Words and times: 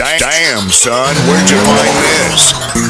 Damn, 0.00 0.70
son, 0.70 1.14
where'd 1.28 1.50
you 1.50 1.58
find 1.58 1.94
this? 2.32 2.89